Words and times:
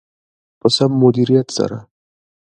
په 0.59 0.67
سم 0.75 0.91
مدیریت 1.03 1.47
سره. 1.57 1.77